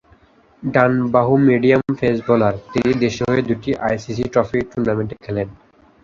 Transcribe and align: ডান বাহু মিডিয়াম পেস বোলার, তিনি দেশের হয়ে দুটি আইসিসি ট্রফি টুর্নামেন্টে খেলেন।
ডান 0.63 0.91
বাহু 1.13 1.33
মিডিয়াম 1.47 1.81
পেস 1.99 2.17
বোলার, 2.27 2.55
তিনি 2.71 2.91
দেশের 3.03 3.25
হয়ে 3.29 3.43
দুটি 3.49 3.69
আইসিসি 3.87 4.23
ট্রফি 4.33 4.57
টুর্নামেন্টে 4.71 5.15
খেলেন। 5.25 5.47